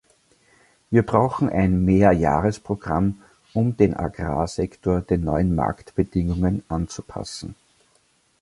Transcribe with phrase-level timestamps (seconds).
[0.89, 3.21] Wir brauchen ein Mehrjahresprogramm,
[3.53, 7.53] um den Agrarsektor den neuen Marktbedingungen anzupassen.